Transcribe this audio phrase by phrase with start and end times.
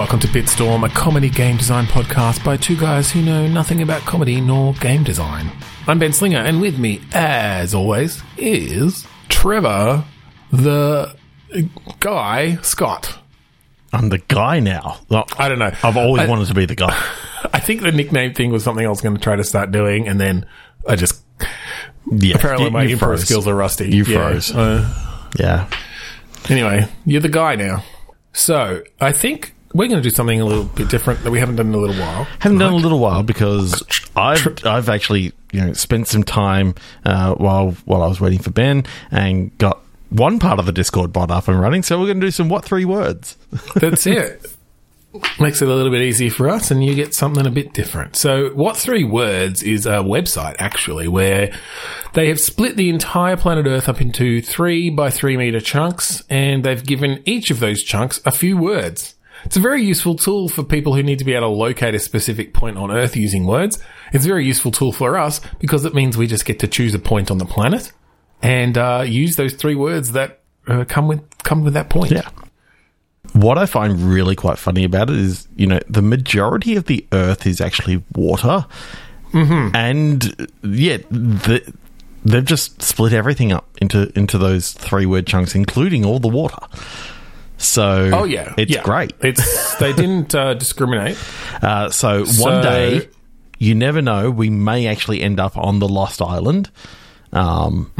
[0.00, 4.00] Welcome to Bitstorm, a comedy game design podcast by two guys who know nothing about
[4.02, 5.50] comedy nor game design.
[5.86, 10.02] I'm Ben Slinger, and with me, as always, is Trevor,
[10.50, 11.14] the
[12.00, 13.18] guy Scott.
[13.92, 15.00] I'm the guy now.
[15.38, 15.70] I don't know.
[15.84, 16.96] I've always I- wanted to be the guy.
[17.52, 20.08] I think the nickname thing was something I was going to try to start doing,
[20.08, 20.46] and then
[20.88, 21.22] I just
[22.10, 23.90] Yeah, apparently you- my you improv skills are rusty.
[23.94, 24.16] You Yeah.
[24.30, 24.50] froze.
[24.50, 24.88] Uh,
[25.38, 25.68] Yeah,
[26.48, 27.84] Anyway, you're the guy now.
[28.32, 31.56] So I think we're going to do something a little bit different that we haven't
[31.56, 32.24] done in a little while.
[32.40, 33.82] haven't done a little while because
[34.16, 36.74] I've I've actually you know spent some time
[37.04, 41.12] uh, while while I was waiting for Ben and got one part of the Discord
[41.12, 41.82] bot up and running.
[41.82, 43.36] So we're going to do some what three words.
[43.76, 44.46] That's it.
[45.40, 48.14] Makes it a little bit easier for us, and you get something a bit different.
[48.14, 51.52] So, What Three Words is a website actually where
[52.14, 56.62] they have split the entire planet Earth up into three by three meter chunks, and
[56.62, 59.16] they've given each of those chunks a few words.
[59.44, 61.98] It's a very useful tool for people who need to be able to locate a
[61.98, 63.78] specific point on Earth using words.
[64.12, 66.94] It's a very useful tool for us because it means we just get to choose
[66.94, 67.92] a point on the planet
[68.42, 72.12] and uh, use those three words that uh, come with come with that point.
[72.12, 72.28] Yeah.
[73.32, 77.06] What I find really quite funny about it is, you know, the majority of the
[77.12, 78.66] Earth is actually water,
[79.32, 79.76] mm-hmm.
[79.76, 81.72] and yeah, the,
[82.24, 86.58] they've just split everything up into into those three word chunks, including all the water.
[87.62, 88.82] So, Oh yeah, it's Yeah.
[88.82, 89.12] great.
[89.20, 91.16] It's they didn't uh, discriminate.
[91.62, 93.08] Uh, so, So- one day,
[93.58, 96.70] you never know, we may actually end up on the Lost Island.
[97.34, 97.92] Um,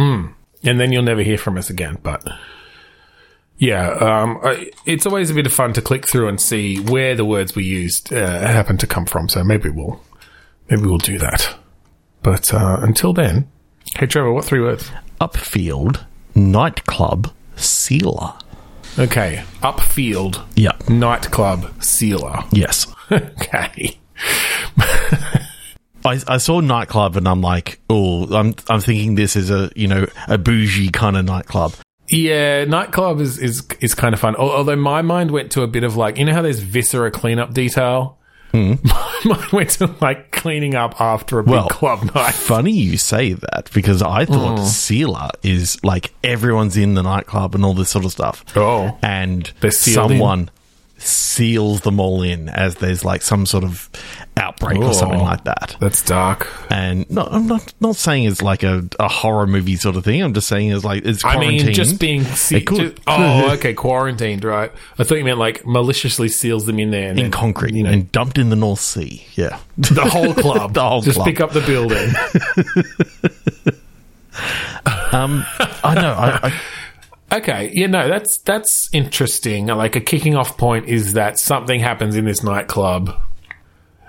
[0.64, 1.98] and then you'll never hear from us again.
[2.03, 2.27] But
[3.58, 7.14] yeah, um, I, it's always a bit of fun to click through and see where
[7.14, 9.28] the words we used uh, happen to come from.
[9.28, 10.03] So maybe we'll
[10.70, 11.55] maybe we'll do that.
[12.22, 13.47] But uh, until then,
[13.98, 14.91] hey Trevor, what three words?
[15.20, 16.03] upfield
[16.34, 18.33] nightclub sealer.
[18.98, 20.72] Okay, upfield Yeah.
[20.88, 22.41] nightclub sealer.
[22.53, 22.87] Yes.
[23.12, 23.98] okay,
[26.04, 29.87] I, I saw nightclub and I'm like, oh, I'm I'm thinking this is a you
[29.88, 31.75] know a bougie kind of nightclub.
[32.09, 34.34] yeah, nightclub is is is kind of fun.
[34.37, 37.53] Although my mind went to a bit of like you know how there's viscera cleanup
[37.54, 38.19] detail.
[38.55, 38.78] Mine
[39.53, 42.33] went to like cleaning up after a big Well, club night.
[42.34, 44.65] Funny you say that because I thought Mm.
[44.66, 48.44] sealer is like everyone's in the nightclub and all this sort of stuff.
[48.56, 48.99] Oh.
[49.03, 50.50] and someone
[51.03, 53.88] seals them all in as there's like some sort of
[54.37, 55.25] outbreak or something Oh.
[55.25, 55.75] like that.
[55.81, 56.47] That's dark.
[56.71, 60.22] And no, I'm not not saying it's like a, a horror movie sort of thing.
[60.22, 64.44] I'm just saying it's like it's I mean, just being se- It oh, okay, quarantined,
[64.44, 64.71] right?
[64.99, 67.84] I thought you meant like maliciously seals them in there and in then, concrete You
[67.84, 69.25] know, and dumped in the North Sea.
[69.34, 69.59] Yeah.
[69.78, 71.27] the whole club, The whole just club.
[71.27, 72.11] pick up the building.
[75.12, 75.44] Um,
[75.82, 76.12] I know.
[76.12, 76.61] I, I,
[77.32, 79.66] okay, yeah, no, that's that's interesting.
[79.66, 83.10] Like a kicking off point is that something happens in this nightclub.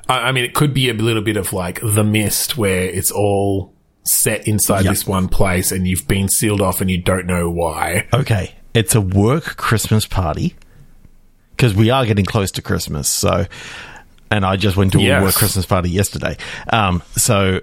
[0.09, 3.11] I, I mean, it could be a little bit of like the mist, where it's
[3.11, 3.73] all
[4.03, 4.91] set inside Yep.
[4.91, 8.07] this one place, and you've been sealed off, and you don't know why.
[8.13, 10.55] okay, it's a work Christmas party
[11.55, 13.07] because we are getting close to Christmas.
[13.07, 13.45] So,
[14.31, 15.21] and I just went to Yes.
[15.21, 16.35] a work Christmas party yesterday.
[16.71, 17.61] Um, so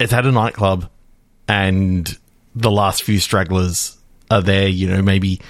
[0.00, 0.88] it's at a nightclub,
[1.46, 2.18] and
[2.54, 3.96] the last few stragglers
[4.32, 4.68] are there.
[4.68, 5.40] You know, maybe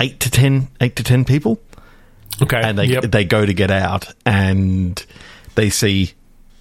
[0.00, 1.60] eight to ten, eight to ten people.
[2.42, 3.04] Okay, and they yep.
[3.04, 5.04] they go to get out and
[5.54, 6.12] they see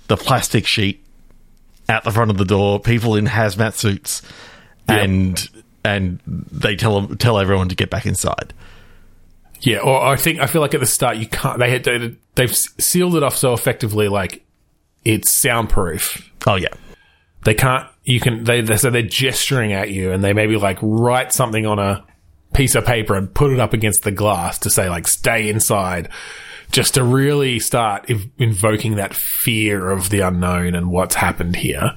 [0.08, 1.06] the plastic sheet
[1.90, 4.22] out the front of the door, people in hazmat suits,
[4.88, 5.04] Yep.
[5.04, 5.50] and
[5.84, 8.54] and they tell them, tell everyone to get back inside.
[9.62, 11.60] Yeah, or I think I feel like at the start you can't.
[11.60, 14.46] They had they, they've sealed it off so effectively, like
[15.04, 16.32] it's soundproof.
[16.48, 16.70] Oh yeah,
[17.46, 17.88] They can't.
[18.04, 18.44] You can.
[18.44, 22.04] They, they so they're gesturing at you, and they maybe like write something on a
[22.54, 26.10] piece of paper and put it up against the glass to say like "stay inside,"
[26.72, 31.92] just to really start ev- invoking that fear of the unknown and what's happened here.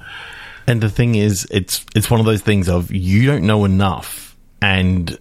[0.67, 4.37] and the thing is, it's it's one of those things of you don't know enough,
[4.61, 5.17] and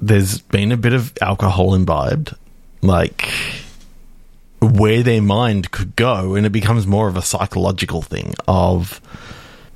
[0.00, 2.34] there's been a bit of alcohol imbibed,
[2.82, 3.28] like
[4.60, 9.00] where their mind could go, and it becomes more of a psychological thing of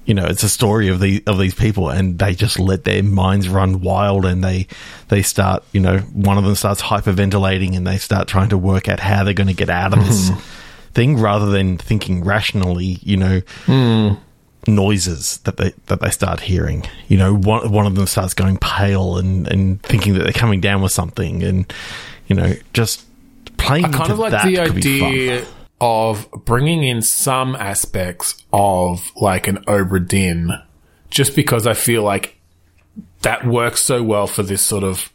[0.04, 3.02] you know, it's a story of the of these people, and they just let their
[3.02, 4.66] minds run wild, and they
[5.08, 8.88] they start, you know, one of them starts hyperventilating, and they start trying to work
[8.88, 10.38] out how they're going to get out of this hmm.
[10.92, 14.14] thing, rather than thinking rationally, you know, hmm.
[14.66, 16.84] noises that they that they start hearing.
[17.06, 20.60] You know, one one of them starts going pale and and thinking that they're coming
[20.60, 21.72] down with something, and
[22.26, 23.06] you know, just
[23.62, 25.08] playing I kind of like the could be fun.
[25.08, 25.46] idea
[25.80, 30.52] of bringing in some aspects of like an Obra Dinn,
[31.10, 32.38] just because I feel like
[33.22, 35.12] that works so well for this sort of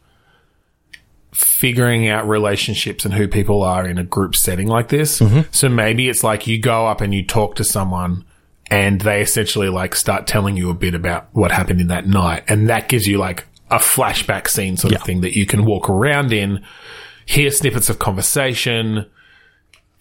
[1.33, 5.19] figuring out relationships and who people are in a group setting like this.
[5.19, 5.41] Mm-hmm.
[5.51, 8.25] So maybe it's like you go up and you talk to someone
[8.71, 12.43] and they essentially like start telling you a bit about what happened in that night.
[12.47, 14.99] And that gives you like a flashback scene sort Yeah.
[14.99, 16.63] of thing that you can walk around in,
[17.27, 19.05] hear snippets of conversation,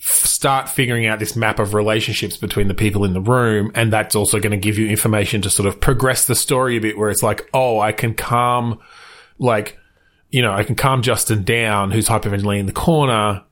[0.00, 3.70] f- start figuring out this map of relationships between the people in the room.
[3.74, 6.80] And that's also going to give you information to sort of progress the story a
[6.80, 8.78] bit where it's like, oh, I can calm,
[9.38, 9.76] like,
[10.30, 13.42] you know, I can calm Justin down, who's hyperventilating in the corner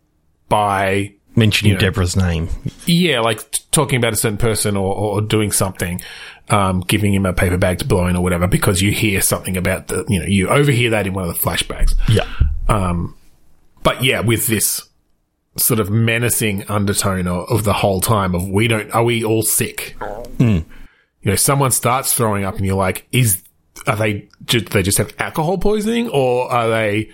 [0.49, 1.81] by Mentioning You know.
[1.81, 2.49] Deborah's name.
[2.87, 6.01] yeah, like t- talking about a certain person or, or doing something,
[6.49, 9.57] um, giving him a paper bag to blow in or whatever, because you hear something
[9.57, 11.93] about the, you know, you overhear that in one of the flashbacks.
[12.09, 12.29] Yeah.
[13.85, 14.89] But yeah, with this
[15.57, 19.43] sort of menacing undertone of, of the whole time of we don't, are we all
[19.43, 19.95] sick?
[20.39, 20.61] Hmm.
[21.23, 23.43] You know, someone starts throwing up and you're like, is,
[23.87, 27.11] are they, do they just have alcohol poisoning or are they,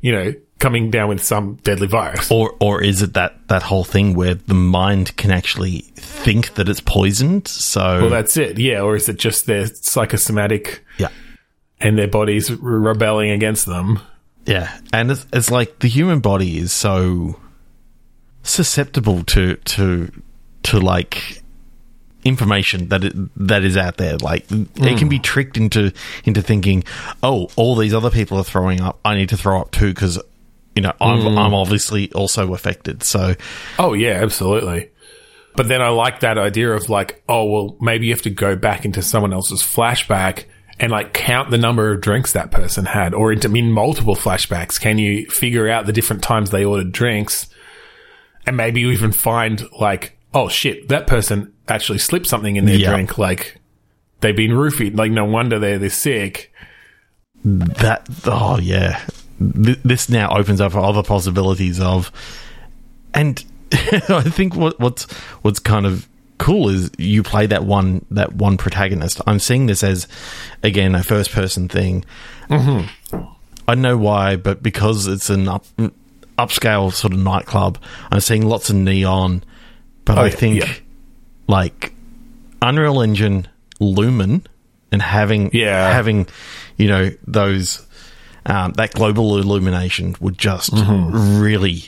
[0.00, 2.30] you know, coming down with some deadly virus?
[2.30, 6.68] Or or is it that, that whole thing where the mind can actually think that
[6.68, 7.48] it's poisoned?
[7.48, 8.58] So Well, that's it.
[8.58, 8.82] Yeah.
[8.82, 11.08] Or is it just their psychosomatic yeah.
[11.80, 14.00] and their bodies re- rebelling against them?
[14.50, 17.38] Yeah, and it's, it's like the human body is so
[18.42, 20.10] susceptible to to
[20.64, 21.42] to like
[22.24, 24.16] information that it, that is out there.
[24.16, 25.22] Like it can be hmm.
[25.22, 25.92] tricked into
[26.24, 26.82] into thinking,
[27.22, 28.98] oh, all these other people are throwing up.
[29.04, 30.20] I need to throw up too because
[30.74, 31.38] you know I'm hmm.
[31.38, 33.04] I'm obviously also affected.
[33.04, 33.36] So
[33.78, 34.90] Oh yeah, absolutely.
[35.54, 38.56] But then I like that idea of like, oh well, maybe you have to go
[38.56, 40.46] back into someone else's flashback
[40.80, 44.80] and like count the number of drinks that person had, or into in multiple flashbacks.
[44.80, 47.48] Can you figure out the different times they ordered drinks,
[48.46, 52.76] and maybe you even find like, oh shit, that person actually slipped something in their
[52.76, 52.92] Yeah.
[52.94, 53.60] drink, like
[54.20, 54.96] they've been roofied.
[54.96, 56.52] Like no wonder they're this sick.
[57.44, 59.04] that oh yeah,
[59.38, 62.10] Th- this now opens up other possibilities of,
[63.14, 63.42] and
[63.72, 65.04] I think what what's
[65.42, 66.06] what's kind of
[66.40, 69.20] cool is you play that one that one protagonist.
[69.26, 70.08] I'm seeing this as
[70.62, 72.04] again a first person thing.
[72.50, 72.88] I
[73.68, 75.64] don't know why, but because it's an up
[76.38, 77.78] upscale sort of nightclub,
[78.10, 79.44] I'm seeing lots of neon.
[80.04, 80.72] But Oh, I yeah, think yeah.
[81.46, 81.92] like
[82.62, 83.46] Unreal Engine,
[83.78, 84.46] Lumen,
[84.90, 85.92] and having Yeah.
[85.92, 86.26] having
[86.76, 87.86] you know those
[88.46, 91.84] um, that global illumination would just really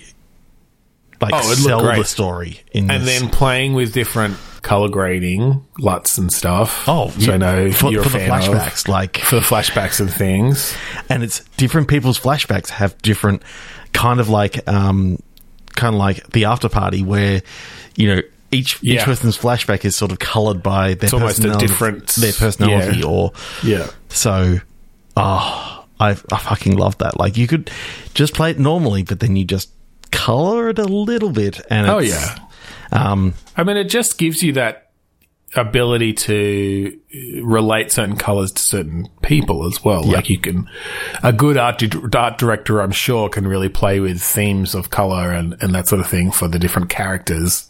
[1.23, 1.33] like.
[1.35, 1.99] Oh, sell great.
[1.99, 3.21] the story in And this.
[3.21, 6.85] then playing with different color grading, LUTs and stuff.
[6.89, 8.45] oh, which I know for, you're for a the fan of.
[8.57, 10.75] flashbacks, like for the flashbacks and things.
[11.09, 13.43] and it's different people's flashbacks have different
[13.93, 15.19] kind of like um
[15.75, 17.43] kind of like the after party where
[17.97, 18.23] you know
[18.53, 22.99] each each person's flashback is sort of colored by their It's personality, different- their personality
[23.01, 23.07] yeah.
[23.07, 23.33] or
[23.65, 23.91] Yeah.
[24.11, 24.59] so
[25.17, 27.71] oh I I fucking love that like you could
[28.15, 29.71] just play it normally but then you just
[30.13, 32.37] color it a little bit and Oh, yeah.
[32.93, 34.91] um I mean, it just gives you that
[35.55, 36.99] ability to
[37.43, 40.03] relate certain colors to certain people as well.
[40.03, 40.67] Like you can,
[41.23, 45.31] a good art, di- art director, I'm sure, can really play with themes of color
[45.31, 47.69] and, and that sort of thing for the different characters.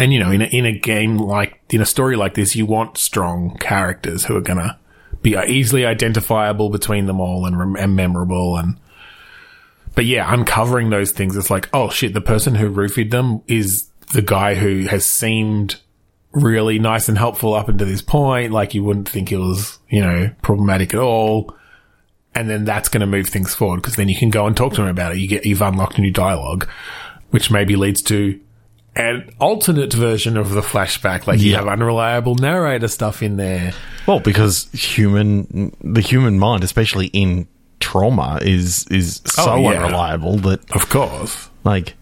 [0.00, 2.66] And you know, in a, in a game like, in a story like this, you
[2.66, 4.76] want strong characters who are gonna
[5.22, 8.76] be easily identifiable between them all and, rem- and memorable and,
[9.98, 13.90] but yeah, uncovering those things, it's like, oh shit, the person who roofied them is
[14.12, 15.80] the guy who has seemed
[16.30, 18.52] really nice and helpful up until this point.
[18.52, 21.52] Like you wouldn't think it was, you know, problematic at all.
[22.32, 24.74] And then that's going to move things forward because then you can go and talk
[24.74, 25.18] to him about it.
[25.18, 26.68] You get, you've unlocked a new dialogue,
[27.30, 28.38] which maybe leads to
[28.94, 31.26] an alternate version of the flashback.
[31.26, 33.72] Like you have unreliable narrator stuff in there.
[34.06, 37.48] well because human the human mind especially in
[37.80, 39.84] trauma is is oh, so Oh, yeah.
[39.84, 41.48] unreliable that Of course.
[41.64, 41.94] like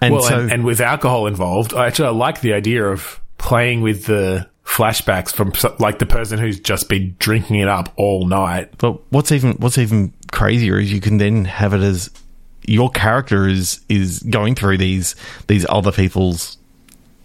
[0.00, 3.20] and well, so and, and with alcohol involved, I actually I like the idea of
[3.38, 8.26] playing with the flashbacks from like the person who's just been drinking it up all
[8.26, 8.76] night.
[8.78, 12.10] But what's even what's even crazier is you can then have it as
[12.66, 15.14] your character is is going through these
[15.46, 16.56] these other people's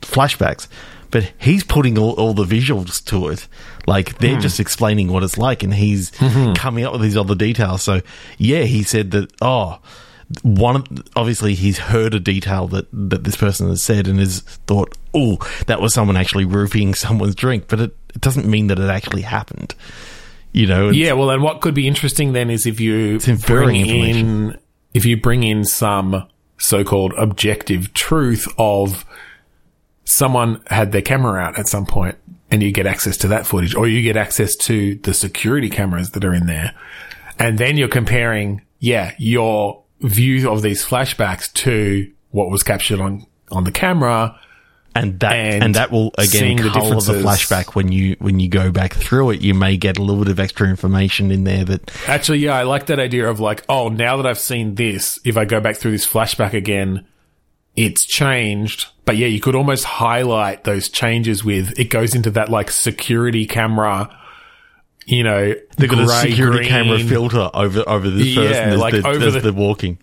[0.01, 0.67] flashbacks,
[1.11, 3.47] but he's putting all, all the visuals to it.
[3.85, 4.41] Like they're hmm.
[4.41, 6.53] just explaining what it's like, and he's mm-hmm.
[6.53, 7.81] coming up with these other details.
[7.81, 8.01] So
[8.37, 9.31] yeah, he said that.
[9.41, 9.79] Oh,
[10.43, 10.83] one
[11.15, 15.37] obviously he's heard a detail that that this person has said and has thought, oh,
[15.67, 19.21] that was someone actually roofing someone's drink, but it, it doesn't mean that it actually
[19.21, 19.73] happened.
[20.51, 24.57] You know, Yeah, well, and what could be interesting then is if you bring in
[24.93, 29.05] if you bring in some so-called objective truth of
[30.07, 32.15] someone had their camera out at some point
[32.49, 36.11] and you get access to that footage or you get access to the security cameras
[36.11, 36.73] that are in there
[37.37, 43.25] and then you're comparing yeah your view of these flashbacks to what was captured on
[43.51, 44.39] on the camera.
[44.95, 48.39] and that and and, that will again the color of the flashback when you when
[48.39, 49.41] you go back through it.
[49.41, 52.63] You may get a little bit of extra information in there that Actually, yeah, I
[52.63, 55.75] like that idea of like, oh, now that I've seen this, if I go back
[55.75, 57.05] through this flashback again,
[57.77, 58.87] it's changed.
[59.05, 63.45] But yeah, you could almost highlight those changes with it goes into that like security
[63.45, 64.13] camera,
[65.05, 66.69] you know, they've got a security green.
[66.69, 69.97] camera filter over over this Yeah, person as, like they're, over as the- they're walking.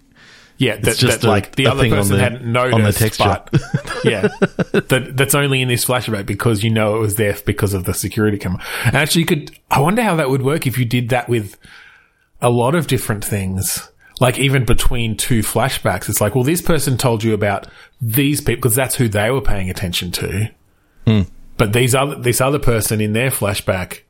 [0.56, 3.24] Yeah, that, just that a- like the other person the- hadn't noticed, on the texture.
[3.50, 3.60] but
[4.04, 4.28] yeah,
[4.72, 7.92] that that's only in this flashback because you know it was there because of the
[7.92, 8.62] security camera.
[8.84, 9.50] And actually, you could.
[9.70, 11.58] I wonder how that would work if you did that with
[12.40, 13.90] a lot of different things.
[14.20, 17.66] Like even between two flashbacks, it's like, well, this person told you about
[18.00, 20.50] these people because that's who they were paying attention to.
[21.06, 21.22] Hmm.
[21.56, 24.00] But these other this other person in their flashback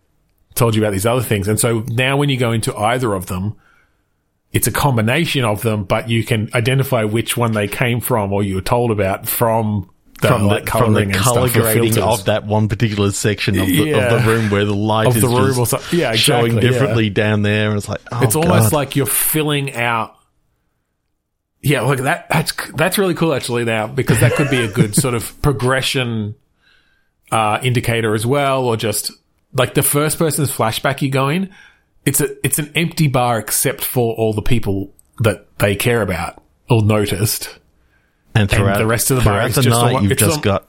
[0.54, 3.26] told you about these other things, and so now when you go into either of
[3.26, 3.56] them,
[4.52, 8.42] it's a combination of them, but you can identify which one they came from or
[8.42, 9.90] you were told about from
[10.21, 13.97] From the, from the color grading of that one particular section of the, Yeah.
[14.14, 15.99] of the room where the light Of is the room just or something.
[15.99, 17.68] Yeah, showing exactly, differently down there.
[17.68, 18.73] And it's like, oh, it's almost God.
[18.73, 20.16] like you're filling out.
[21.62, 24.94] Yeah, look that that's that's really cool actually now because that could be a good
[24.94, 26.35] sort of progression
[27.30, 29.11] uh, indicator as well, or just
[29.52, 31.50] like the first person's flashback you go in.
[32.04, 36.42] It's a it's an empty bar except for all the people that they care about
[36.68, 37.59] or noticed.
[38.35, 40.67] And throughout the rest of the bar the night, one- you've just got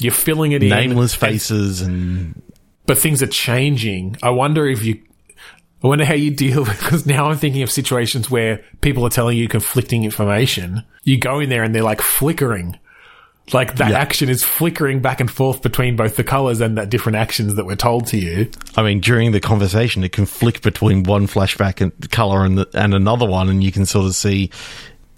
[0.00, 2.40] You're filling it in nameless faces and
[2.86, 4.16] but things are changing.
[4.22, 5.00] I wonder if you,
[5.84, 9.10] I wonder how you deal with, because now I'm thinking of situations where people are
[9.10, 10.82] telling you conflicting information.
[11.04, 12.78] You go in there and they're like flickering.
[13.52, 13.98] Like that Yeah.
[13.98, 17.64] action is flickering back and forth between both the colors and the different actions that
[17.64, 18.48] were told to you.
[18.76, 22.68] I mean, during the conversation, it can flick between one flashback and color and the,
[22.74, 24.50] and another one, and you can sort of see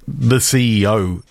[0.09, 1.23] the CEO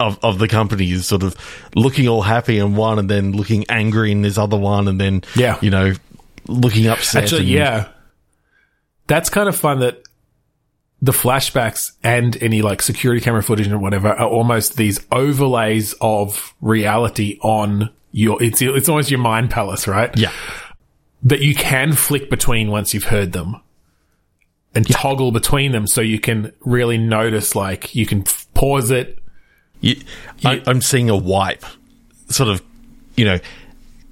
[0.00, 1.36] of of the company is sort of
[1.74, 5.22] looking all happy in one, and then looking angry in this other one, and then
[5.36, 5.58] Yeah.
[5.60, 5.92] you know,
[6.46, 7.24] looking upset.
[7.24, 7.88] Actually, and- yeah.
[9.08, 10.02] That's kind of fun that
[11.02, 16.54] the flashbacks and any like security camera footage and whatever are almost these overlays of
[16.60, 20.16] reality on your, it's, it's almost your mind palace, right?
[20.16, 20.30] yeah,
[21.24, 23.56] that you can flick between once you've heard them
[24.74, 28.22] and toggle between them so you can really notice like you can
[28.54, 29.18] pause it
[29.82, 29.96] You,
[30.44, 31.64] I, I'm seeing a wipe,
[32.28, 32.62] sort of,
[33.16, 33.38] you know.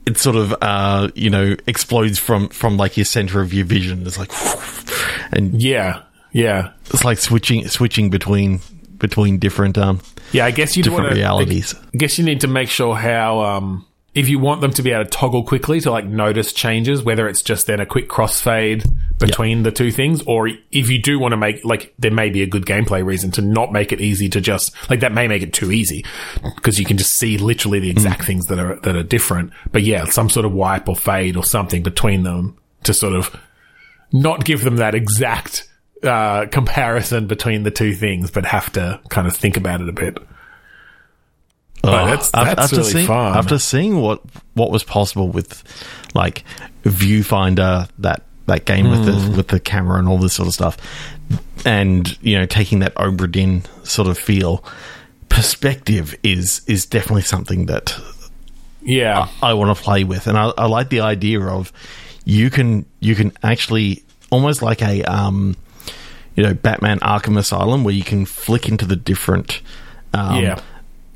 [0.07, 4.05] It sort of, uh, you know, explodes from from like your center of your vision.
[4.07, 4.33] It's like,
[5.33, 8.61] and yeah yeah it's like switching switching between
[8.99, 10.00] between different um
[10.33, 11.75] yeah i guess you different want to realities.
[11.75, 14.90] I guess you need to make sure how um if you want them to be
[14.90, 18.85] able to toggle quickly to like notice changes whether it's just then a quick crossfade
[19.19, 22.43] between the two things or if you do want to make like there may be
[22.43, 25.43] a good gameplay reason to not make it easy to just like that may make
[25.43, 26.05] it too easy
[26.57, 29.52] because you can just see literally the exact things that are that are different.
[29.73, 33.38] But yeah some sort of wipe or fade or something between them to sort of
[34.12, 35.69] not give them that exact
[36.02, 39.93] uh, comparison between the two things but have to kind of think about it a
[39.93, 40.19] bit
[41.83, 43.37] Oh, that's- that's after really seeing, fun.
[43.37, 44.21] After seeing what
[44.55, 45.63] what was possible with
[46.15, 46.45] like
[46.85, 49.31] viewfinder that that game with Hmm.
[49.31, 50.77] the with the camera and all this sort of stuff,
[51.65, 54.63] and you know taking that Obra Dinn sort of feel,
[55.29, 57.97] perspective is is definitely something that
[58.83, 61.73] yeah I want to play with, and I, I like the idea of
[62.25, 65.57] you can you can actually almost like a um,
[66.37, 69.61] you know Batman Arkham Asylum where you can flick into the different
[70.13, 70.61] um, Yeah.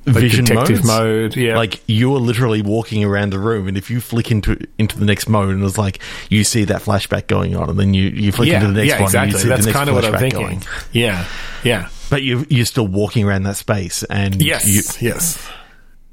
[0.07, 0.87] Like vision detective modes.
[0.87, 1.57] mode, yeah.
[1.57, 5.07] like you are literally walking around the room, and if you flick into into the
[5.07, 8.31] next mode, and it's like you see that flashback going on, and then you you
[8.31, 9.33] flick yeah, into the next yeah, one, and exactly.
[9.33, 10.41] you see That's the next kind of what I'm thinking.
[10.41, 10.63] going.
[10.93, 11.27] Yeah,
[11.63, 15.51] yeah, But you you're still walking around that space, and yes, you, yes,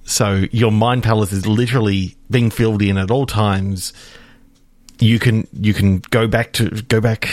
[0.06, 3.92] so your mind palace is literally being filled in at all times.
[5.00, 7.30] You can you can go back to go back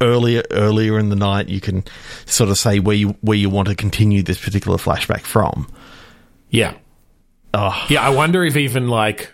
[0.00, 1.48] earlier earlier in the night.
[1.48, 1.84] You can
[2.24, 5.68] sort of say where you where you want to continue this particular flashback from.
[6.50, 6.74] yeah,
[7.54, 8.02] Oh, yeah.
[8.02, 9.32] I wonder if even like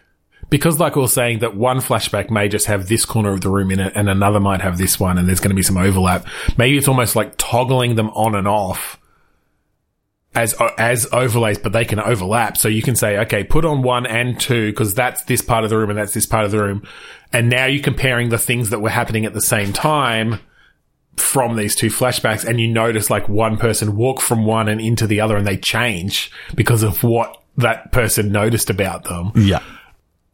[0.48, 3.48] because, like we were saying, that one flashback may just have this corner of the
[3.48, 5.78] room in it, and another might have this one, and there's going to be some
[5.78, 6.26] overlap.
[6.56, 9.00] Maybe it's almost like toggling them on and off
[10.34, 12.56] as as overlays, but they can overlap.
[12.56, 15.70] So you can say, okay, put on one and two because that's this part of
[15.70, 16.86] the room and that's this part of the room,
[17.32, 20.38] and now you're comparing the things that were happening at the same time
[21.16, 25.06] from these two flashbacks, and you notice like one person walk from one and into
[25.06, 29.62] the other, and they change because of what that person noticed about them yeah.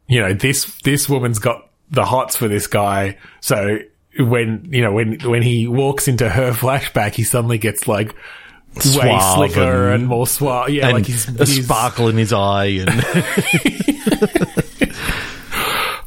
[0.07, 3.79] you know, this this woman's got the hots for this guy, so
[4.17, 8.13] when you know when when he walks into her flashback, he suddenly gets like
[8.75, 10.69] way Suave slicker and, and- more suave.
[10.69, 12.89] Yeah, and like he's, a he's sparkle in his eye, and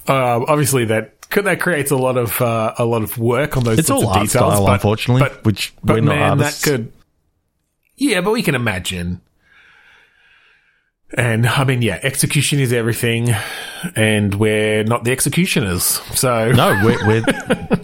[0.09, 3.79] um, obviously that that creates a lot of uh, a lot of work on those
[3.79, 4.53] it's sorts all of art details.
[4.55, 6.62] style, but, unfortunately, but, which but we're not artists.
[6.62, 6.93] that could.
[7.97, 9.21] Yeah, but we can imagine.
[11.15, 13.35] And I mean, yeah, execution is everything,
[13.95, 15.83] and we're not the executioners.
[16.15, 17.25] So no, we're we're,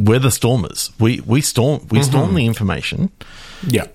[0.00, 0.90] we're the stormers.
[0.98, 2.02] We we storm we Mm-hmm.
[2.10, 3.10] storm the information,
[3.66, 3.86] yeah,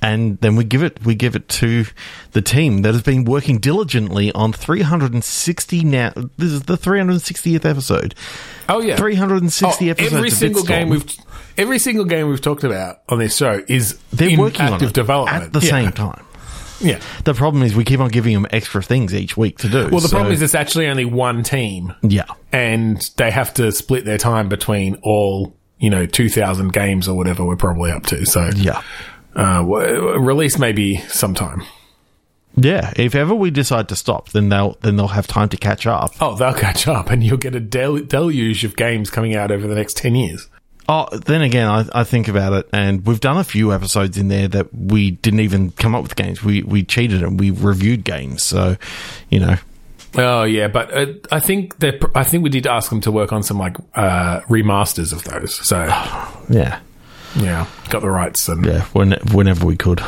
[0.00, 1.84] and then we give it we give it to
[2.32, 6.12] the team that has been working diligently on 360 now.
[6.36, 8.14] This is the 360th episode.
[8.68, 10.12] oh yeah, 360 Oh, episodes.
[10.14, 10.68] Every of single Bitstorm.
[10.68, 11.16] game we've
[11.56, 14.92] every single game we've talked about on this show is they're in working on it
[14.92, 15.70] development at the Yeah.
[15.70, 16.24] same time.
[16.80, 17.00] Yeah.
[17.24, 19.88] The problem is we keep on giving them extra things each week to do.
[19.90, 23.72] Well, the so- problem is it's actually only one team, yeah, and they have to
[23.72, 28.06] split their time between all you know two thousand games or whatever we're probably up
[28.06, 28.24] to.
[28.26, 28.82] So yeah.
[29.38, 31.62] Uh, release maybe sometime.
[32.56, 35.86] Yeah, if ever we decide to stop, then they'll then they'll have time to catch
[35.86, 36.14] up.
[36.20, 39.66] Oh, they'll catch up, and you'll get a del- deluge of games coming out over
[39.68, 40.48] the next ten years.
[40.88, 44.28] Oh, then again, I, I think about it, and we've done a few episodes in
[44.28, 46.42] there that we didn't even come up with games.
[46.42, 48.42] We we cheated and we reviewed games.
[48.42, 48.76] So,
[49.28, 49.56] you know,
[50.16, 53.32] Oh yeah, but uh, I think that I think we did ask them to work
[53.32, 55.54] on some like uh, remasters of those.
[55.66, 55.84] So
[56.48, 56.80] yeah,
[57.38, 58.82] yeah, got the rights and yeah.
[58.92, 60.00] When, whenever we could.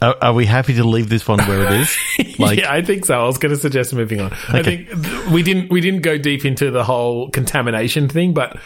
[0.00, 1.96] Are, are we happy to leave this one where it is?
[2.38, 3.20] Like, yeah, I think so.
[3.20, 4.32] I was going to suggest moving on.
[4.48, 4.88] I think
[5.32, 8.60] we didn't we didn't go deep into the whole contamination thing, but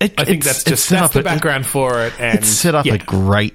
[0.00, 2.14] it- I think that's just set that's up the a- background for it.
[2.18, 3.54] And It's set up yeah, a great,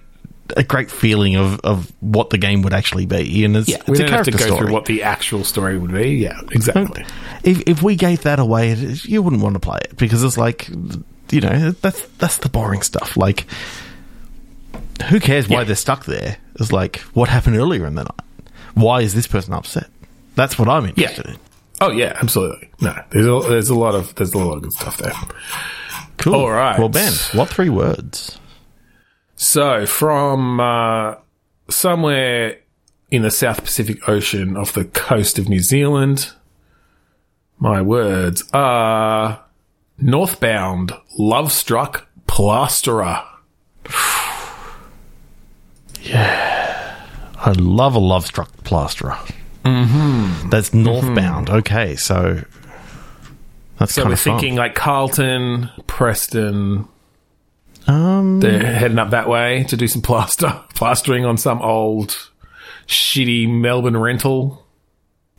[0.56, 3.88] a great feeling of, of what the game would actually be, and it's, yeah, it's
[3.90, 4.58] we a don't have to go story.
[4.60, 6.18] through what the actual story would be.
[6.18, 7.04] Yeah, exactly.
[7.44, 10.70] if if we gave that away, you wouldn't want to play it because it's like,
[11.32, 13.16] you know, that's that's the boring stuff.
[13.18, 13.46] Like,
[15.10, 15.63] who cares why Yeah.
[15.66, 16.38] they're stuck there?
[16.60, 18.52] It's like, what happened earlier in the night?
[18.74, 19.90] Why is this person upset?
[20.36, 21.38] That's what I'm interested in.
[21.82, 22.70] Oh yeah, absolutely.
[22.82, 25.13] No, there's a, there's a lot of there's a lot of good stuff there.
[26.18, 26.34] Cool.
[26.36, 26.80] All right.
[26.80, 28.40] Well, Ben, what three words?
[29.36, 31.16] So, from uh,
[31.70, 32.58] somewhere
[33.12, 36.32] in the South Pacific Ocean off the coast of New Zealand,
[37.60, 39.44] my words are
[39.99, 43.23] northbound, love struck, plasterer.
[46.01, 46.95] Yeah.
[47.39, 49.17] I love a love struck plasterer.
[49.63, 50.49] Mm-hmm.
[50.49, 51.49] That's northbound.
[51.49, 52.41] Okay, so
[53.77, 54.38] that's So we're fun.
[54.39, 56.88] thinking like Carlton, Preston.
[57.86, 62.29] Um, They're heading up that way to do some plaster, plastering on some old
[62.88, 64.65] shitty Melbourne rental.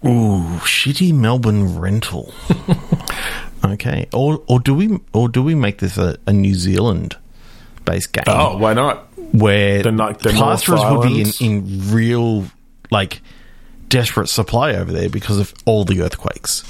[0.04, 2.32] Ooh, shitty Melbourne rental.
[3.64, 7.16] okay, or or do we or do we make this a, a New Zealand
[7.84, 9.04] based game Oh, why not?
[9.32, 12.46] where the ni- the plasterers would be in, in real
[12.90, 13.20] like
[13.88, 16.64] desperate supply over there because of all the earthquakes.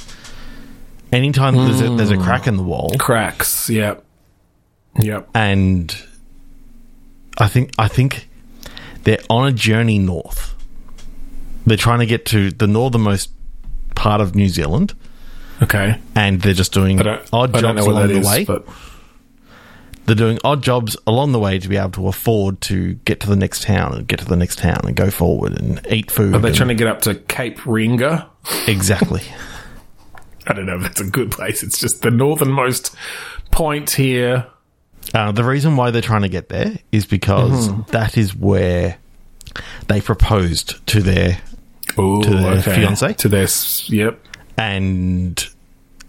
[1.12, 1.96] Anytime there's, a, hmm.
[1.96, 3.70] there's a crack in the wall, Cracks.
[3.70, 4.04] Yep.
[5.00, 5.28] Yep.
[5.34, 5.96] and
[7.38, 8.28] I think I think
[9.04, 10.54] they're on a journey north.
[11.66, 13.30] They're trying to get to the northernmost
[13.94, 14.94] part of New Zealand,
[15.62, 15.98] Okay.
[16.14, 18.44] and they're just doing odd I jobs along the is, way.
[18.44, 18.64] but
[20.06, 23.28] They're doing odd jobs along the way to be able to afford to get to
[23.28, 26.34] the next town and get to the next town and go forward and eat food.
[26.34, 28.26] are they trying to get up to Cape Reinga?
[28.66, 29.22] exactly?
[30.46, 31.62] I don't know if it's a good place.
[31.62, 32.94] It's just the northernmost
[33.50, 34.46] point here.
[35.12, 37.90] Uh, the reason why they're trying to get there is because Mm-hmm.
[37.92, 38.96] that is where
[39.88, 41.38] they proposed to their
[41.98, 43.16] Ooh, To their fiancé?
[43.16, 43.48] To their,
[43.94, 44.20] yep.
[44.58, 45.48] And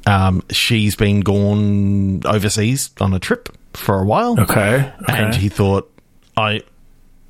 [0.06, 4.40] um, she's been gone overseas on a trip for a while.
[4.40, 4.92] Okay.
[5.04, 5.24] okay.
[5.24, 5.90] and he thought
[6.36, 6.64] I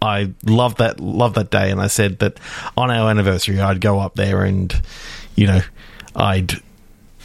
[0.01, 2.39] I loved that loved that day and I said that
[2.77, 4.73] on our anniversary I'd go up there and
[5.36, 5.62] you know
[6.15, 6.53] I'd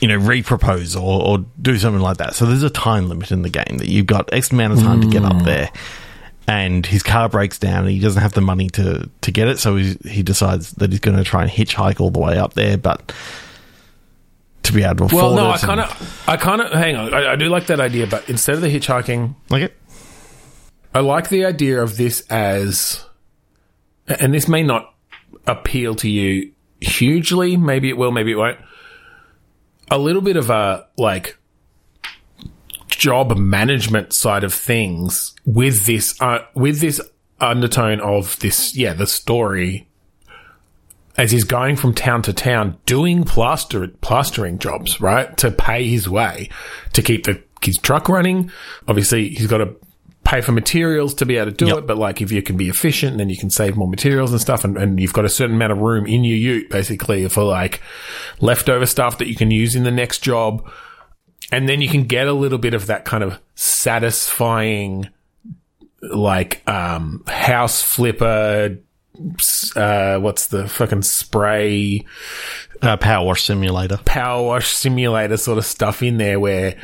[0.01, 3.43] you know re-propose or, or do something like that so there's a time limit in
[3.43, 5.71] the game that you've got X amount of time to get up there
[6.49, 9.61] and his car breaks down and he doesn't have the money to to get it
[9.61, 12.55] so he, he decides that he's going to try and hitchhike all the way up
[12.55, 13.13] there but
[14.65, 17.15] to be able to well, no, I kind of, I kind of, hang on.
[17.15, 19.77] I, I do like that idea, but instead of the hitchhiking, like it
[20.95, 23.05] I like the idea of this as,
[24.07, 24.95] and this may not
[25.45, 27.57] appeal to you hugely.
[27.57, 28.59] Maybe it will, maybe it won't.
[29.91, 31.37] A little bit of a like
[32.89, 37.01] job management side of things with this, uh, with this
[37.41, 39.89] undertone of this, yeah, the story.
[41.17, 46.09] As he's going from town to town doing plaster plastering jobs, right, to pay his
[46.09, 46.49] way
[46.93, 48.51] to keep the his truck running.
[48.89, 49.75] Obviously, he's got to
[50.25, 51.77] pay for materials to be able to do Yep.
[51.79, 51.87] it.
[51.87, 54.65] But like, if you can be efficient, then you can save more materials and stuff.
[54.65, 57.81] And, and you've got a certain amount of room in your ute, basically, for like
[58.41, 60.69] leftover stuff that you can use in the next job.
[61.53, 65.09] And then you can get a little bit of that kind of satisfying,
[66.03, 68.79] like, um, house flipper,
[69.77, 72.05] uh, what's the fucking spray,
[72.83, 73.99] Uh, Power Wash Simulator.
[74.05, 76.77] power wash simulator sort of stuff in there where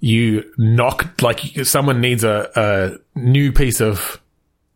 [0.00, 4.20] you knock like someone needs a, a new piece of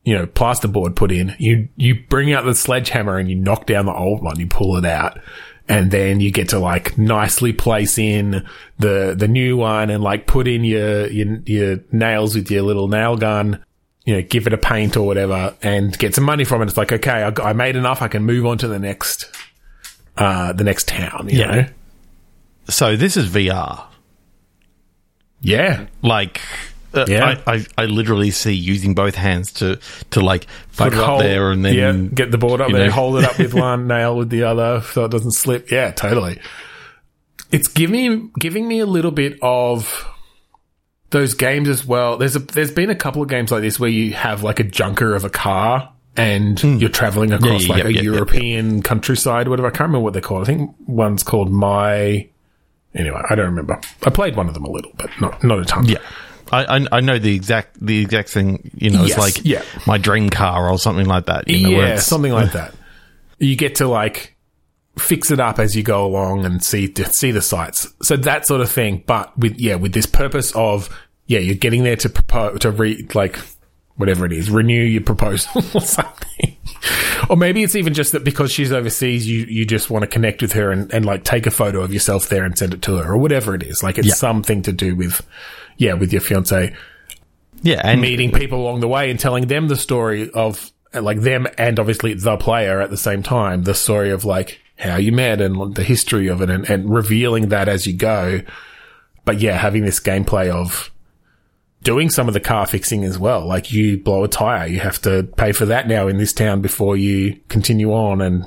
[0.04, 1.34] you know plasterboard put in.
[1.38, 4.38] You you bring out the sledgehammer and you knock down the old one.
[4.38, 5.18] You pull it out.
[5.68, 8.44] And then you get to like nicely place in
[8.80, 12.88] the the new one and like put in your your, your nails with your little
[12.88, 13.64] nail gun
[14.04, 16.76] you know give it a paint or whatever and get some money from it it's
[16.76, 19.30] like okay I, I made enough i can move on to the next
[20.16, 21.50] uh the next town you Yeah.
[21.54, 21.66] know?
[22.68, 23.84] So this is VR.
[25.40, 26.40] yeah Like,
[26.94, 27.40] uh, Yeah.
[27.46, 29.78] I, I, I literally see using both hands to,
[30.10, 32.92] to like put it up there and then yeah, get the board up there, know.
[32.92, 35.70] hold it up with one nail with the other so it doesn't slip.
[35.70, 36.38] Yeah, totally.
[37.50, 40.06] It's giving giving me a little bit of
[41.12, 42.16] those games as well.
[42.16, 44.64] There's a there's been a couple of games like this where you have like a
[44.64, 46.76] junker of a car and hmm.
[46.78, 49.68] you're traveling across yeah, like yeah, a yeah, European countryside, whatever.
[49.68, 50.42] I can't remember what they're called.
[50.42, 52.28] I think one's called My.
[52.94, 53.80] Anyway, I don't remember.
[54.04, 55.86] I played one of them a little, but not not a ton.
[55.86, 55.98] Yeah.
[56.54, 58.70] I, I know the exact the exact thing.
[58.74, 59.62] You know, Yes, it's like yeah.
[59.86, 61.48] my dream car or something like that.
[61.48, 62.74] You know, yeah, it's- something like that.
[63.38, 64.36] You get to like
[64.98, 67.92] fix it up as you go along and see see the sites.
[68.02, 69.02] So that sort of thing.
[69.06, 70.88] But with yeah, with this purpose of
[71.26, 73.38] yeah, you're getting there to propose to re like
[73.96, 76.56] whatever it is, renew your proposal or something.
[77.30, 80.42] or maybe it's even just that because she's overseas, you you just want to connect
[80.42, 82.96] with her and, and like take a photo of yourself there and send it to
[82.96, 83.82] her or whatever it is.
[83.82, 84.14] Like it's Yeah.
[84.14, 85.24] something to do with
[85.78, 86.74] yeah, with your fiance
[87.62, 91.46] yeah, and meeting people along the way and telling them the story of like them
[91.56, 95.40] and obviously the player at the same time, the story of like how you met
[95.40, 98.42] and the history of it and, and revealing that as you go.
[99.24, 100.90] But yeah, having this gameplay of
[101.82, 103.46] doing some of the car fixing as well.
[103.46, 106.60] Like you blow a tire, you have to pay for that now in this town
[106.60, 108.44] before you continue on and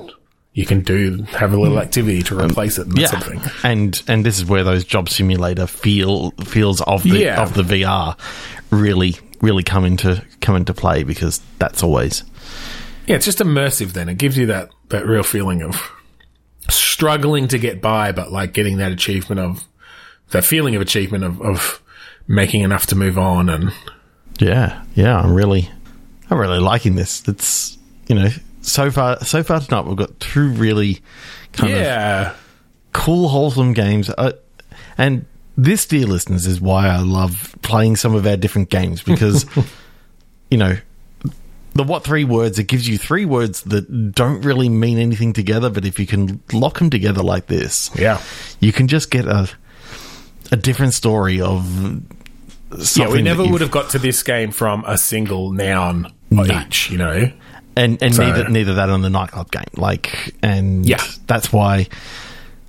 [0.52, 1.82] you can do, have a little hmm.
[1.82, 3.40] activity to um, replace it and yeah, sort of thing.
[3.62, 7.42] and and this is where those job simulator feel feels of the Yeah.
[7.42, 8.18] of the VR
[8.70, 12.24] really really come into come into play because that's always
[13.06, 14.08] Yeah, it's just immersive then.
[14.08, 15.78] It gives you that, that real feeling of
[16.68, 19.64] struggling to get by, but like getting that achievement of
[20.30, 21.82] that feeling of achievement of, of
[22.26, 23.72] making enough to move on and
[24.40, 25.70] yeah yeah I'm really
[26.28, 27.26] I'm really liking this.
[27.28, 28.28] It's you know
[28.62, 31.00] so far so far tonight we've got two really
[31.52, 32.36] kind of
[32.96, 34.10] cool, wholesome games.
[34.10, 34.32] Uh,
[34.96, 35.26] and
[35.56, 39.44] this, dear listeners, is why I love playing some of our different games because,
[40.50, 40.76] you know,
[41.76, 45.70] the what three words, it gives you three words that don't really mean anything together,
[45.70, 48.20] but if you can lock them together like this, Yeah.
[48.60, 49.48] you can just get a
[50.52, 51.66] a different story of
[52.94, 56.98] Yeah, we never would have got to this game from a single noun each, you
[56.98, 57.30] know?
[57.76, 59.64] and and So- neither neither that on the nightclub game.
[59.76, 61.02] Like, and Yeah.
[61.26, 61.88] that's why.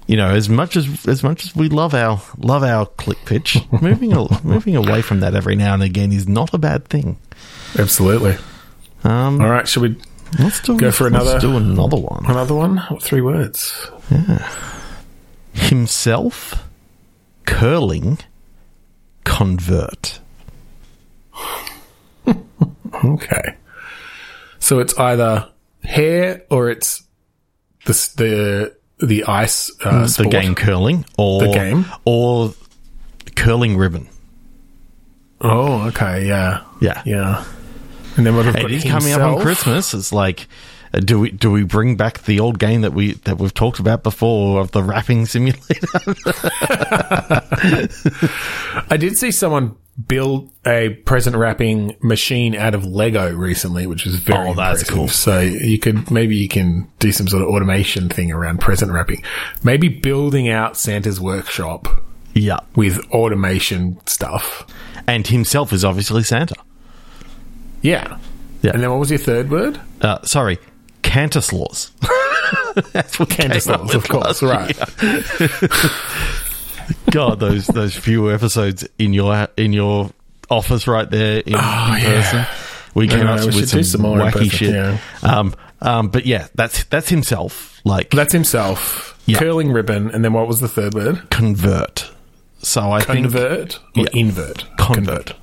[0.10, 3.58] You know, as much as as much as we love our love our click pitch,
[3.82, 4.12] moving
[4.44, 7.18] moving away from that every now and again is not a bad thing.
[7.78, 8.38] Absolutely.
[9.04, 9.96] Um, All right, should we
[10.40, 12.26] let's do Go for let's another- do another one.
[12.26, 12.78] another one?
[12.90, 13.90] What three words?
[14.12, 14.50] Yeah.
[15.54, 16.64] Himself,
[17.46, 18.20] curling,
[19.24, 20.20] convert.
[23.04, 23.56] Okay.
[24.60, 25.50] So it's either
[25.84, 27.04] hair or it's
[27.86, 30.32] the the the ice uh, the sport.
[30.32, 31.86] game curling or The game?
[32.06, 32.54] or
[33.36, 34.08] curling ribbon.
[35.42, 37.44] Oh, okay, yeah, Yeah, yeah.
[38.18, 39.42] And then what It is coming up on.
[39.42, 39.94] Christmas.
[39.94, 40.48] It's like,
[41.00, 44.04] do we do we bring back the old game that we that we've talked about
[44.04, 45.62] before of the wrapping simulator?
[48.90, 49.76] I did see someone
[50.08, 54.96] build a present wrapping machine out of Lego recently, which was very Oh, that's impressive.
[54.96, 55.08] cool.
[55.08, 59.24] So you could maybe you can do some sort of automation thing around present wrapping.
[59.64, 61.88] Maybe building out Santa's workshop
[62.34, 64.68] yeah, with automation stuff.
[65.08, 66.56] and himself is obviously Santa.
[67.82, 68.18] Yeah.
[68.62, 68.72] Yeah.
[68.74, 69.80] And then what was your third word?
[70.02, 70.58] Uh, sorry,
[71.04, 71.92] Cantuslaws.
[72.94, 74.76] That's what Candislaws, with of course, right.
[77.12, 80.10] God, those those few episodes in your in your
[80.50, 82.46] office right there in, in person.
[82.96, 84.74] We came know, up we with some some more wacky person, shit.
[84.74, 84.98] yeah.
[85.22, 87.80] Um, um, but yeah, that's that's himself.
[87.84, 89.14] Like That's himself.
[89.28, 89.40] Yeah.
[89.40, 90.10] Curling ribbon.
[90.12, 91.30] And then what was the third word?
[91.30, 92.10] convert.
[92.60, 94.10] So I think Convert or Yeah.
[94.14, 94.66] invert?
[94.78, 95.28] convert.
[95.28, 95.34] Convert.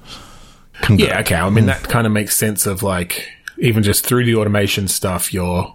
[0.91, 1.37] Yeah, okay.
[1.37, 5.33] I mean, that kind of makes sense of like, even just through the automation stuff,
[5.33, 5.75] you're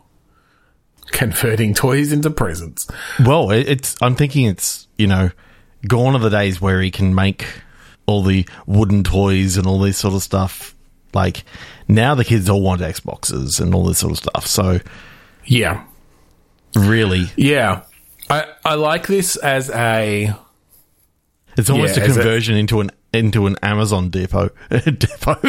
[1.08, 2.88] converting toys into presents.
[3.26, 3.96] Well, it's.
[4.02, 5.32] I'm thinking it's you know,
[5.88, 7.46] gone are the days where he can make
[8.06, 10.76] all the wooden toys and all this sort of stuff.
[11.14, 11.44] Like
[11.88, 14.46] now, the kids all want Xboxes and all this sort of stuff.
[14.46, 14.80] So
[15.46, 15.86] Yeah.
[16.76, 17.84] really, Yeah.
[18.30, 20.36] I, I like this as a
[21.58, 25.40] it's almost Yeah, a as a- conversion into an into an Amazon depot depot.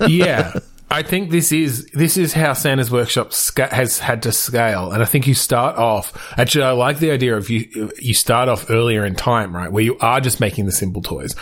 [0.08, 0.52] yeah.
[0.88, 5.02] I think this is this is how Santa's Workshop sca- has had to scale, and
[5.02, 6.32] I think you start off.
[6.38, 7.90] Actually, I like the idea of you.
[7.98, 11.34] You start off earlier in time, right, where you are just making the simple toys,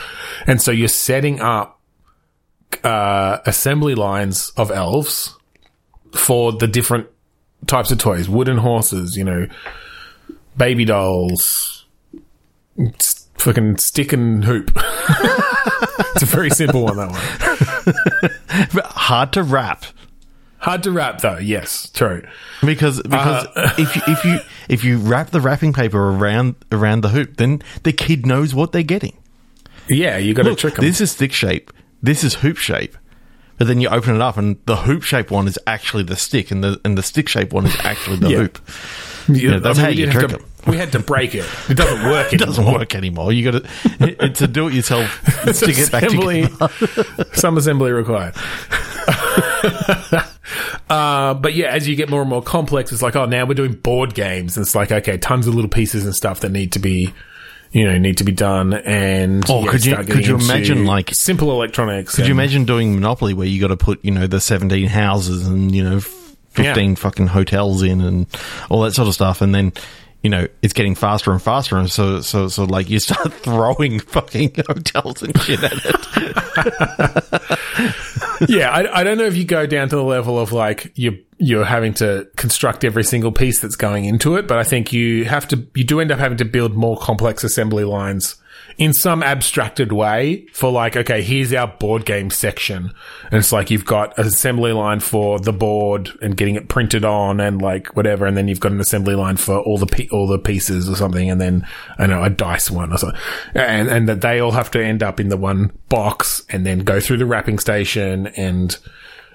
[0.47, 1.79] and so you're setting up
[2.83, 5.37] uh, assembly lines of elves
[6.15, 7.09] for the different
[7.67, 9.47] types of toys: wooden horses, you know,
[10.57, 11.85] baby dolls,
[13.39, 14.71] fucking stick and hoop.
[14.77, 16.97] it's a very simple one.
[16.97, 18.81] That one.
[18.85, 19.85] Hard to wrap.
[20.59, 21.37] Hard to wrap though.
[21.39, 22.23] Yes, true.
[22.65, 27.03] Because because Uh, if you, if you if you wrap the wrapping paper around around
[27.03, 29.17] the hoop, then the kid knows what they're getting.
[29.89, 30.85] Yeah, you got to trick them.
[30.85, 31.71] this is stick shape.
[32.03, 32.97] This is hoop shape.
[33.59, 36.51] But then you open it up, and the hoop shape one is actually the stick,
[36.51, 38.37] and the and the stick shape one is actually the Yeah.
[38.39, 38.59] hoop.
[39.29, 40.51] Yeah, that's how we you did have trick to- 'em.
[40.67, 41.45] We had to break it.
[41.69, 42.33] It doesn't work.
[42.33, 43.33] It doesn't work anymore.
[43.33, 45.23] You got to it's a do it yourself.
[45.55, 46.47] Stick it back assembly,
[47.35, 48.35] some assembly required.
[50.89, 53.55] uh, but yeah, as you get more and more complex, it's like, oh, now we're
[53.55, 54.57] doing board games.
[54.57, 57.13] And it's like, okay, tons of little pieces and stuff that need to be,
[57.73, 58.75] you know, need to be done.
[58.75, 62.15] And Oh, yeah, could you- could you imagine, like- simple electronics?
[62.15, 65.47] Could you imagine doing Monopoly where you got to put you know the seventeen houses
[65.47, 66.01] and you know
[66.51, 66.97] fifteen Yeah.
[66.97, 68.27] fucking hotels in and
[68.71, 69.73] all that sort of stuff, and then.
[70.25, 74.01] You know, it's getting faster and faster, and so, so, so, like, you start throwing
[74.01, 76.09] fucking hotels and shit at it.
[78.49, 81.23] yeah, I, I don't know if you go down to the level of like you
[81.39, 85.27] you're having to construct every single piece that's going into it, but I think you
[85.27, 88.37] have to you do end up having to build more complex assembly lines
[88.77, 92.93] in some abstracted way for like okay, here's our board game section,
[93.25, 97.05] and it's like you've got an assembly line for the board and getting it printed
[97.05, 100.09] on and like whatever, and then you've got an assembly line for all the pe-
[100.09, 101.67] all the pieces or something, and then
[101.99, 103.21] I don't know a dice one or something,
[103.55, 106.81] and and that they all have to end up in the one box and then
[106.81, 108.77] go through the wrapping station and.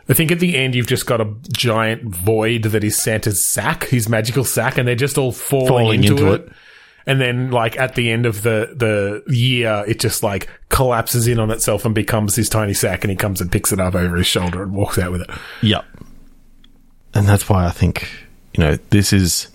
[0.08, 3.84] I think at the end you've just got a giant void that is Santa's sack,
[3.84, 6.42] his magical sack, and they're just all falling, Falling into, into it.
[6.48, 6.52] it.
[7.10, 11.40] And then, like at the end of the the year, it just like collapses in
[11.40, 14.16] on itself and becomes his tiny sack, and he comes and picks it up over
[14.16, 15.30] his shoulder and walks out with it.
[15.64, 15.86] Yep.
[17.16, 18.08] And that's why I think,
[18.54, 19.48] you know, this is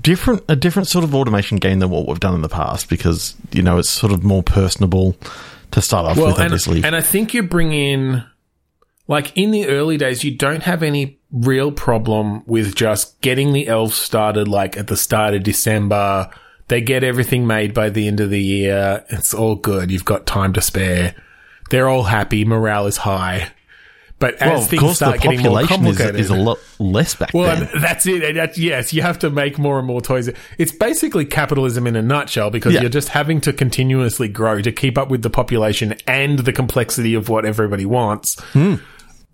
[0.00, 3.34] different a different sort of automation game than what we've done in the past because,
[3.50, 5.16] you know, it's sort of more personable
[5.72, 6.84] to start off with, and, obviously.
[6.84, 8.22] and I think you bring in,
[9.08, 13.66] like in the early days, you don't have any real problem with just getting the
[13.66, 16.30] elves started, like at the start of December.
[16.68, 19.04] They get everything made by the end of the year.
[19.08, 19.90] It's all good.
[19.90, 21.14] You've got time to spare.
[21.70, 22.44] They're all happy.
[22.44, 23.50] Morale is high.
[24.18, 26.34] But as well, of things course, the start getting more population is, complicated, is a
[26.34, 27.68] lot less back well, then.
[27.72, 28.34] and that's it.
[28.34, 30.28] That's, yes, you have to make more and more toys.
[30.58, 32.80] It's basically capitalism in a nutshell because Yeah.
[32.80, 37.14] you're just having to continuously grow to keep up with the population and the complexity
[37.14, 38.40] of what everybody wants.
[38.52, 38.74] Hmm.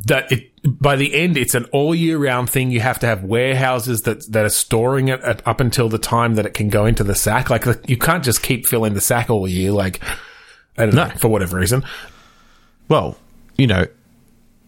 [0.06, 2.70] That it by the end, it's an all year round thing.
[2.70, 6.34] You have to have warehouses that that are storing it at, up until the time
[6.34, 7.48] that it can go into the sack.
[7.48, 9.70] Like you can't just keep filling the sack all year.
[9.72, 10.02] Like
[10.76, 11.04] I don't No.
[11.06, 11.84] know for whatever reason.
[12.88, 13.16] Well,
[13.56, 13.86] you know,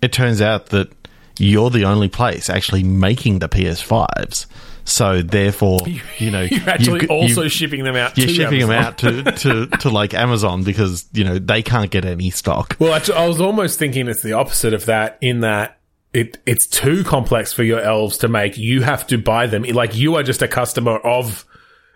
[0.00, 0.90] it turns out that
[1.38, 4.46] you're the only place actually making the PS5s.
[4.87, 5.81] So therefore,
[6.18, 8.16] you know, You're actually you've- also you've- shipping them out.
[8.16, 9.05] you're to shipping Amazon.
[9.05, 12.77] them out to, to, to like Amazon because, you know, they can't get any stock.
[12.79, 15.18] Well, actually, I was almost thinking it's the opposite of that.
[15.20, 15.79] In that
[16.12, 18.57] it it's too complex for your elves to make.
[18.57, 19.64] You have to buy them.
[19.64, 21.44] Like you are just a customer of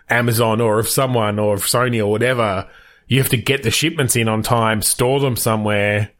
[0.08, 2.68] Amazon or of someone or of Sony or whatever.
[3.06, 6.10] You have to get the shipments in on time, store them somewhere,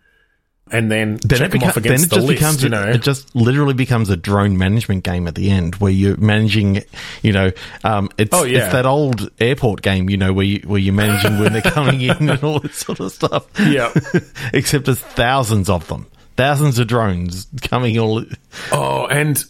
[0.72, 2.28] and then, then it, beca- then it the just list.
[2.28, 5.90] becomes you know, it just literally becomes a drone management game at the end where
[5.92, 6.82] you're managing
[7.22, 7.50] you know
[7.84, 8.64] um, it's Oh, yeah.
[8.64, 12.00] it's that old airport game you know where you, where you're managing when they're coming
[12.00, 13.92] in and all this sort of stuff Yeah.
[14.52, 16.06] except there's thousands of them
[16.36, 18.24] thousands of drones coming all
[18.72, 19.42] Oh, and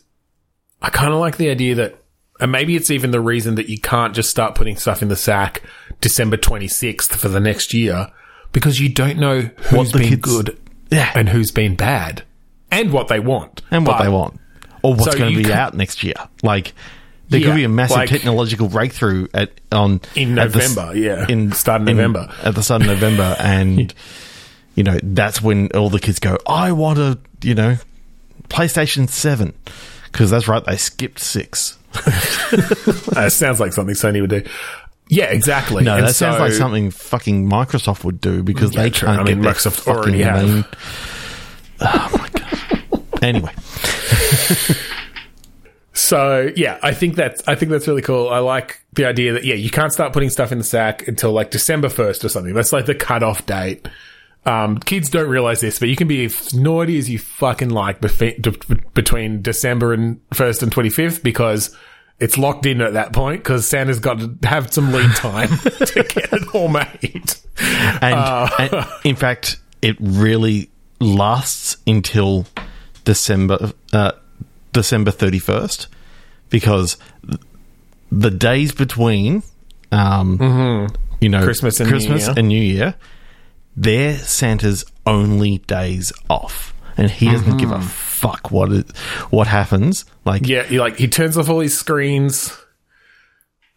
[0.82, 1.96] I kind of like the idea that,
[2.40, 5.16] and maybe it's even the reason that you can't just start putting stuff in the
[5.16, 5.62] sack
[6.00, 8.10] December 26th for the next year
[8.52, 10.58] because you don't know who's the been kids- good
[10.90, 11.12] Yeah.
[11.14, 12.22] and who's been bad
[12.70, 13.62] and what they want.
[13.70, 14.40] and what But- they want
[14.82, 16.72] or what's So going to be out next year like
[17.28, 20.96] There Yeah, could be a massive like- technological breakthrough at on In at the November,
[20.98, 21.26] yeah.
[21.28, 22.28] in Start of in- November.
[22.42, 23.94] at the start of November, and
[24.74, 26.38] you know that's when all the kids go.
[26.46, 27.76] I want a you know
[28.48, 29.52] PlayStation Seven
[30.10, 30.64] because that's right.
[30.64, 31.78] They skipped six.
[32.52, 34.42] It sounds like something Sony would do.
[35.12, 35.82] Yeah, exactly.
[35.84, 39.06] No, And that sounds like something fucking Microsoft would do because Yeah, they true.
[39.08, 40.48] can't I get mean, their Microsoft fucking already have.
[40.48, 40.64] main-
[41.80, 43.22] Oh my god.
[43.22, 43.52] anyway,
[45.92, 48.28] So yeah, I think that's I think that's really cool.
[48.28, 51.32] I like the idea that yeah, you can't start putting stuff in the sack until
[51.32, 52.54] like December first or something.
[52.54, 53.86] That's like the cutoff date.
[54.46, 58.00] Um, kids don't realize this, but you can be as naughty as you fucking like
[58.00, 61.76] befe- d- between December and first and twenty fifth because
[62.20, 66.04] it's locked in at that point because Santa's got to have some lead time to
[66.08, 67.34] get it all made.
[68.02, 68.48] and, Uh.
[68.58, 72.46] and in fact, it really lasts until
[73.04, 74.12] December uh,
[74.72, 75.88] December thirty first
[76.50, 76.96] because
[78.12, 79.42] the days between,
[79.92, 80.32] um,
[81.20, 81.44] you know, Mm-hmm.
[81.44, 82.34] Christmas and Christmas Year.
[82.36, 82.94] and New Year,
[83.76, 87.80] they're Santa's only days off, and he doesn't give a
[88.20, 88.68] fuck what
[89.30, 90.04] what happens.
[90.24, 90.46] Like.
[90.46, 92.56] Yeah, he like he turns off all his screens.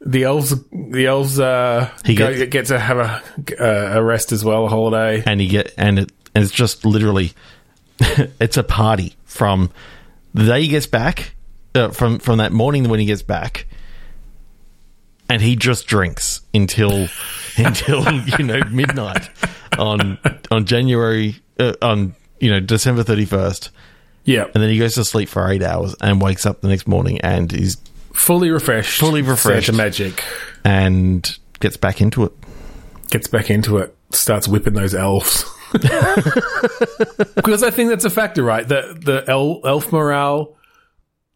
[0.06, 3.24] The elves, the elves, uh, He go, gets- get to have a
[3.58, 5.24] uh, a rest as well, a holiday.
[5.26, 7.32] and you get and it and it's just literally
[8.40, 9.72] it's a party from
[10.34, 11.36] the day he gets back
[11.76, 13.66] uh, from from that morning when he gets back
[15.30, 17.08] and he just drinks until
[17.58, 18.04] until
[18.38, 19.30] you know midnight
[19.78, 20.18] on
[20.52, 23.70] on January uh, on you know December 31st
[24.26, 26.88] Yeah, and then he goes to sleep for 8 hours and wakes up the next
[26.88, 27.78] morning and he's
[28.14, 29.66] fully refreshed, Fully refreshed.
[29.68, 30.24] Santa magic
[30.64, 32.34] and gets back into it
[33.14, 35.46] gets back into it, starts whipping those elves.
[35.72, 38.68] because I think that's a factor, right?
[38.68, 40.58] The the el- elf morale.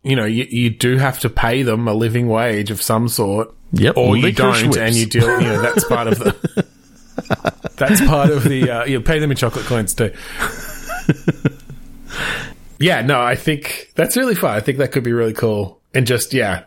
[0.04, 3.54] You know, you, you do have to pay them a living wage of some sort.
[3.74, 4.78] Yep, or you don't, whips.
[4.78, 5.28] and you deal.
[5.42, 6.66] You know, that's part of the.
[7.76, 8.70] that's part of the.
[8.72, 10.12] Uh, you pay them in chocolate coins too.
[12.80, 14.52] Yeah, no, I think that's really fun.
[14.56, 16.66] I think that could be really cool, and just yeah,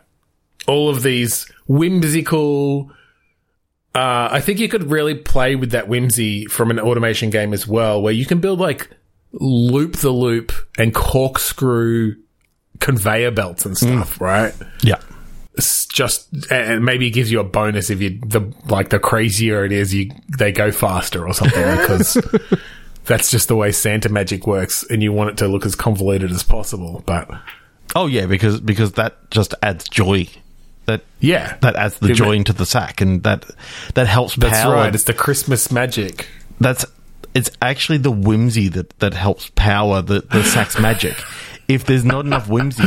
[0.67, 2.91] all of these whimsical.
[3.93, 7.67] Uh, I think you could really play with that whimsy from an automation game as
[7.67, 8.89] well, where you can build like
[9.33, 12.15] loop the loop and corkscrew
[12.79, 14.53] conveyor belts and stuff, right?
[14.81, 14.95] yeah
[15.55, 19.65] It's just and maybe it gives you a bonus if you the like the crazier
[19.65, 22.15] it is, you they go faster or something because
[23.05, 26.31] that's just the way Santa magic works, and you want it to look as convoluted
[26.31, 27.03] as possible.
[27.05, 27.29] But
[27.95, 30.27] oh yeah because because that just adds joy
[30.85, 33.45] that yeah, that adds the It joy ma- into the sack, and that
[33.95, 34.75] that helps that's power.
[34.75, 34.93] right.
[34.95, 36.27] It's the Christmas magic.
[36.59, 36.85] That's
[37.33, 41.15] it's actually the whimsy that that helps power the the sack's magic.
[41.67, 42.83] If there's not enough whimsy,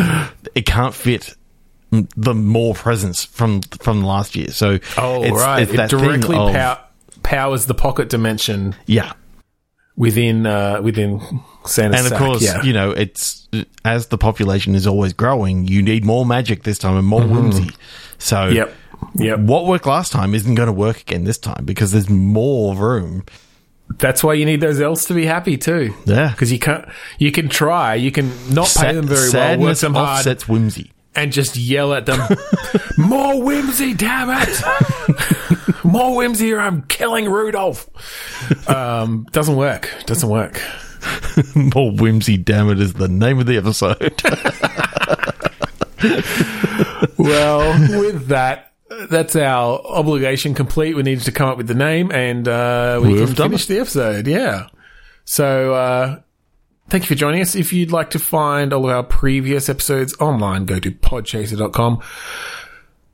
[0.54, 1.34] it can't fit
[1.90, 4.48] the more presents from from last year.
[4.50, 5.62] So Oh, it's, right.
[5.62, 6.80] it's it directly of- pow-
[7.22, 9.12] powers the pocket dimension yeah.
[9.96, 11.20] Within uh, within
[11.64, 12.62] Santa's And of sack, course, yeah.
[12.62, 13.48] you know, it's
[13.84, 17.70] as the population is always growing, you need more magic this time and more whimsy.
[18.18, 18.56] So Mm-hmm.
[18.56, 18.74] Yep.
[19.16, 19.40] Yep.
[19.40, 23.24] what worked last time isn't going to work again this time because there's more room.
[23.98, 25.94] That's why you need those elves to be happy too.
[26.06, 26.30] Yeah.
[26.30, 26.86] Because you can't,
[27.18, 30.48] you can try, you can not pay Sa- them very well, work them hard, offsets
[30.48, 30.90] whimsy.
[31.14, 32.18] and just yell at them,
[32.98, 35.53] "More whimsy, damn it!
[35.84, 37.88] More whimsy, or I'm killing Rudolph."
[38.68, 39.90] Um, doesn't work.
[40.06, 40.60] Doesn't work.
[41.54, 44.22] More whimsy, damn it, is the name of the episode.
[47.18, 48.72] Well, with that.
[49.10, 50.94] That's our obligation complete.
[50.94, 53.64] We needed to come up with the name, and uh, we We've can done finish
[53.64, 53.68] it.
[53.68, 54.26] the episode.
[54.26, 54.68] Yeah.
[55.24, 56.20] So, uh,
[56.90, 57.54] thank you for joining us.
[57.56, 62.02] If you'd like to find all of our previous episodes online, go to podchaser.com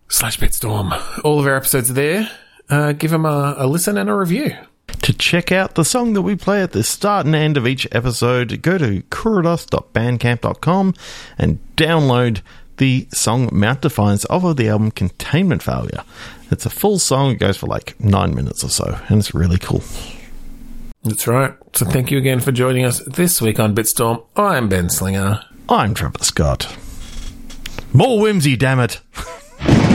[0.08, 1.24] slash bitstorm.
[1.24, 2.30] All of our episodes are there.
[2.70, 4.56] Uh, give them a, a listen and a review.
[5.02, 7.86] To check out the song that we play at the start and end of each
[7.92, 10.94] episode, go to kuridos.bandcamp.com
[11.38, 12.42] and download
[12.76, 16.02] the song Mount Defiance off of the album Containment Failure.
[16.50, 19.58] It's a full song, it goes for like nine minutes or so, and it's really
[19.58, 19.82] cool.
[21.04, 21.54] That's right.
[21.72, 24.24] So thank you again for joining us this week on Bitstorm.
[24.36, 25.42] I'm Ben Slinger.
[25.68, 26.76] I'm Trevor Scott.
[27.92, 29.00] More whimsy, damn it!